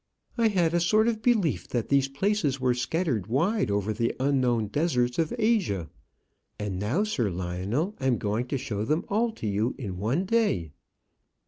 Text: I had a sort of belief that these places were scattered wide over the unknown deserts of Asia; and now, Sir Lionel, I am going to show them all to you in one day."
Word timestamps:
I 0.35 0.47
had 0.47 0.73
a 0.73 0.79
sort 0.79 1.07
of 1.07 1.21
belief 1.21 1.67
that 1.67 1.89
these 1.89 2.07
places 2.07 2.59
were 2.59 2.73
scattered 2.73 3.27
wide 3.27 3.69
over 3.69 3.93
the 3.93 4.15
unknown 4.19 4.65
deserts 4.69 5.19
of 5.19 5.31
Asia; 5.37 5.91
and 6.57 6.79
now, 6.79 7.03
Sir 7.03 7.29
Lionel, 7.29 7.95
I 7.99 8.07
am 8.07 8.17
going 8.17 8.47
to 8.47 8.57
show 8.57 8.83
them 8.83 9.05
all 9.09 9.31
to 9.33 9.45
you 9.45 9.75
in 9.77 9.99
one 9.99 10.25
day." 10.25 10.71